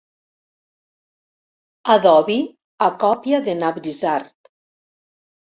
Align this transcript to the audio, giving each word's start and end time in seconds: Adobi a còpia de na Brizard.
Adobi 1.95 2.39
a 2.87 2.89
còpia 3.05 3.39
de 3.49 3.53
na 3.61 3.69
Brizard. 3.79 4.27